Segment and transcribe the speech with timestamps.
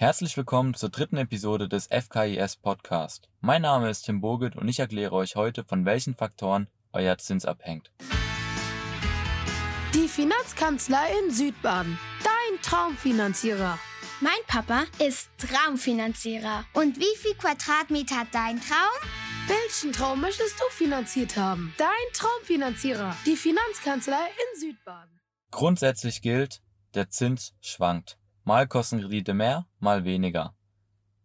[0.00, 3.28] Herzlich willkommen zur dritten Episode des FKIS Podcast.
[3.40, 7.44] Mein Name ist Tim Boget und ich erkläre euch heute, von welchen Faktoren euer Zins
[7.44, 7.90] abhängt.
[9.92, 11.98] Die Finanzkanzlei in Südbaden.
[12.22, 13.76] Dein Traumfinanzierer.
[14.20, 16.64] Mein Papa ist Traumfinanzierer.
[16.74, 19.10] Und wie viel Quadratmeter hat dein Traum?
[19.48, 21.74] Welchen Traum möchtest du finanziert haben?
[21.76, 23.16] Dein Traumfinanzierer.
[23.26, 25.18] Die Finanzkanzlei in Südbaden.
[25.50, 26.62] Grundsätzlich gilt,
[26.94, 28.17] der Zins schwankt.
[28.48, 30.54] Mal kosten Kredite mehr, mal weniger.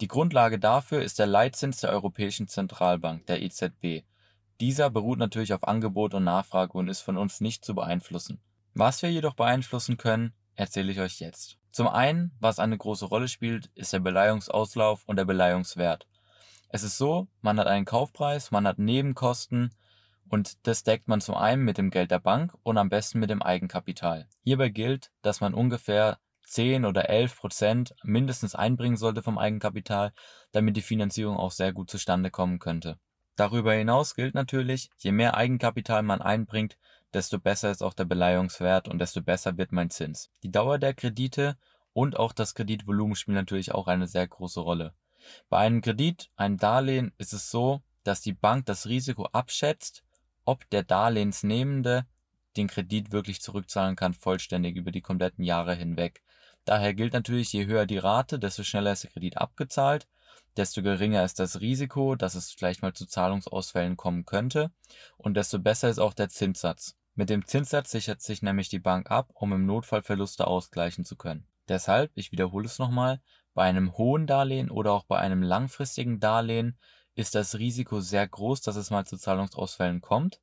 [0.00, 4.02] Die Grundlage dafür ist der Leitzins der Europäischen Zentralbank, der EZB.
[4.60, 8.40] Dieser beruht natürlich auf Angebot und Nachfrage und ist von uns nicht zu beeinflussen.
[8.74, 11.56] Was wir jedoch beeinflussen können, erzähle ich euch jetzt.
[11.70, 16.08] Zum einen, was eine große Rolle spielt, ist der Beleihungsauslauf und der Beleihungswert.
[16.68, 19.72] Es ist so, man hat einen Kaufpreis, man hat Nebenkosten
[20.28, 23.30] und das deckt man zum einen mit dem Geld der Bank und am besten mit
[23.30, 24.26] dem Eigenkapital.
[24.42, 30.12] Hierbei gilt, dass man ungefähr 10 oder 11 Prozent mindestens einbringen sollte vom Eigenkapital,
[30.52, 32.98] damit die Finanzierung auch sehr gut zustande kommen könnte.
[33.36, 36.76] Darüber hinaus gilt natürlich, je mehr Eigenkapital man einbringt,
[37.12, 40.30] desto besser ist auch der Beleihungswert und desto besser wird mein Zins.
[40.42, 41.56] Die Dauer der Kredite
[41.92, 44.94] und auch das Kreditvolumen spielen natürlich auch eine sehr große Rolle.
[45.48, 50.04] Bei einem Kredit, einem Darlehen, ist es so, dass die Bank das Risiko abschätzt,
[50.44, 52.06] ob der Darlehensnehmende
[52.56, 56.22] den Kredit wirklich zurückzahlen kann, vollständig über die kompletten Jahre hinweg.
[56.64, 60.06] Daher gilt natürlich, je höher die Rate, desto schneller ist der Kredit abgezahlt,
[60.56, 64.70] desto geringer ist das Risiko, dass es vielleicht mal zu Zahlungsausfällen kommen könnte
[65.16, 66.96] und desto besser ist auch der Zinssatz.
[67.14, 71.16] Mit dem Zinssatz sichert sich nämlich die Bank ab, um im Notfall Verluste ausgleichen zu
[71.16, 71.46] können.
[71.68, 73.20] Deshalb, ich wiederhole es nochmal,
[73.54, 76.76] bei einem hohen Darlehen oder auch bei einem langfristigen Darlehen
[77.14, 80.40] ist das Risiko sehr groß, dass es mal zu Zahlungsausfällen kommt.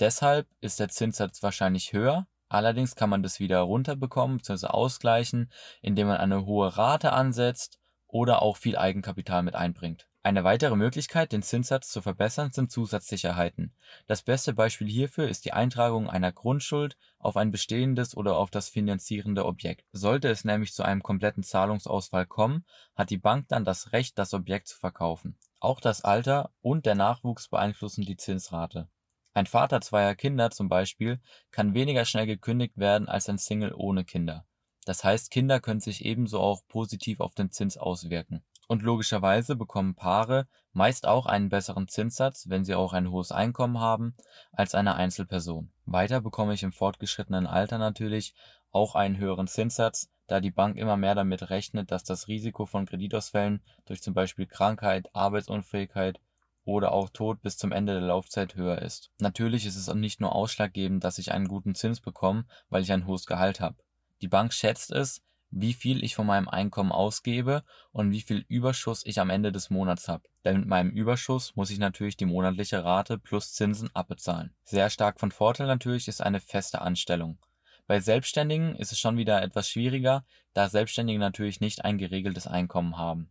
[0.00, 4.68] Deshalb ist der Zinssatz wahrscheinlich höher, Allerdings kann man das wieder runterbekommen bzw.
[4.68, 5.50] ausgleichen,
[5.82, 10.08] indem man eine hohe Rate ansetzt oder auch viel Eigenkapital mit einbringt.
[10.22, 13.74] Eine weitere Möglichkeit, den Zinssatz zu verbessern, sind Zusatzsicherheiten.
[14.06, 18.68] Das beste Beispiel hierfür ist die Eintragung einer Grundschuld auf ein bestehendes oder auf das
[18.68, 19.84] finanzierende Objekt.
[19.92, 22.64] Sollte es nämlich zu einem kompletten Zahlungsausfall kommen,
[22.94, 25.36] hat die Bank dann das Recht, das Objekt zu verkaufen.
[25.60, 28.88] Auch das Alter und der Nachwuchs beeinflussen die Zinsrate.
[29.38, 31.20] Ein Vater zweier Kinder zum Beispiel
[31.52, 34.44] kann weniger schnell gekündigt werden als ein Single ohne Kinder.
[34.84, 38.42] Das heißt, Kinder können sich ebenso auch positiv auf den Zins auswirken.
[38.66, 43.78] Und logischerweise bekommen Paare meist auch einen besseren Zinssatz, wenn sie auch ein hohes Einkommen
[43.78, 44.16] haben,
[44.50, 45.70] als eine Einzelperson.
[45.86, 48.34] Weiter bekomme ich im fortgeschrittenen Alter natürlich
[48.72, 52.86] auch einen höheren Zinssatz, da die Bank immer mehr damit rechnet, dass das Risiko von
[52.86, 56.18] Kreditausfällen durch zum Beispiel Krankheit, Arbeitsunfähigkeit
[56.68, 59.10] oder auch Tod bis zum Ende der Laufzeit höher ist.
[59.18, 63.06] Natürlich ist es nicht nur ausschlaggebend, dass ich einen guten Zins bekomme, weil ich ein
[63.06, 63.76] hohes Gehalt habe.
[64.20, 69.02] Die Bank schätzt es, wie viel ich von meinem Einkommen ausgebe und wie viel Überschuss
[69.06, 70.28] ich am Ende des Monats habe.
[70.44, 74.54] Denn mit meinem Überschuss muss ich natürlich die monatliche Rate plus Zinsen abbezahlen.
[74.64, 77.38] Sehr stark von Vorteil natürlich ist eine feste Anstellung.
[77.86, 82.98] Bei Selbstständigen ist es schon wieder etwas schwieriger, da Selbstständige natürlich nicht ein geregeltes Einkommen
[82.98, 83.30] haben.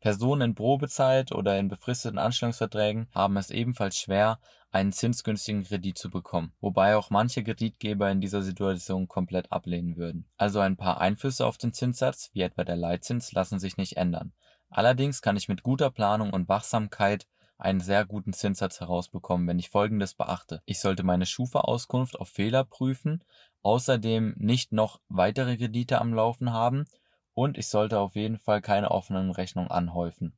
[0.00, 4.40] Personen in Probezeit oder in befristeten Anstellungsverträgen haben es ebenfalls schwer,
[4.72, 10.26] einen zinsgünstigen Kredit zu bekommen, wobei auch manche Kreditgeber in dieser Situation komplett ablehnen würden.
[10.36, 14.32] Also ein paar Einflüsse auf den Zinssatz, wie etwa der Leitzins, lassen sich nicht ändern.
[14.70, 17.26] Allerdings kann ich mit guter Planung und Wachsamkeit
[17.58, 20.62] einen sehr guten Zinssatz herausbekommen, wenn ich Folgendes beachte.
[20.64, 23.22] Ich sollte meine Schufa-Auskunft auf Fehler prüfen,
[23.62, 26.86] außerdem nicht noch weitere Kredite am Laufen haben
[27.34, 30.32] und ich sollte auf jeden Fall keine offenen Rechnungen anhäufen.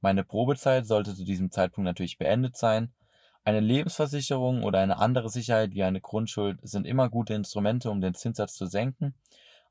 [0.00, 2.92] Meine Probezeit sollte zu diesem Zeitpunkt natürlich beendet sein.
[3.44, 8.14] Eine Lebensversicherung oder eine andere Sicherheit wie eine Grundschuld sind immer gute Instrumente, um den
[8.14, 9.14] Zinssatz zu senken.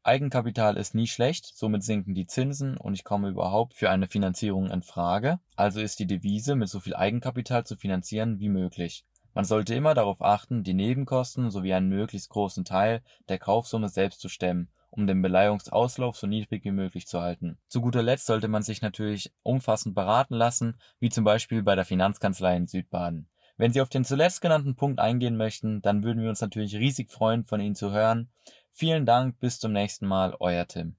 [0.03, 4.71] Eigenkapital ist nie schlecht, somit sinken die Zinsen und ich komme überhaupt für eine Finanzierung
[4.71, 5.39] in Frage.
[5.55, 9.05] Also ist die Devise, mit so viel Eigenkapital zu finanzieren wie möglich.
[9.33, 14.21] Man sollte immer darauf achten, die Nebenkosten sowie einen möglichst großen Teil der Kaufsumme selbst
[14.21, 17.57] zu stemmen um den Beleihungsauslauf so niedrig wie möglich zu halten.
[17.67, 21.85] Zu guter Letzt sollte man sich natürlich umfassend beraten lassen, wie zum Beispiel bei der
[21.85, 23.27] Finanzkanzlei in Südbaden.
[23.57, 27.11] Wenn Sie auf den zuletzt genannten Punkt eingehen möchten, dann würden wir uns natürlich riesig
[27.11, 28.29] freuen, von Ihnen zu hören.
[28.71, 30.95] Vielen Dank, bis zum nächsten Mal, euer Tim.